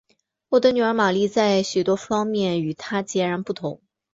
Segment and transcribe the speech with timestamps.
[0.49, 3.79] 我的女儿玛丽在许多方面与她则截然不同。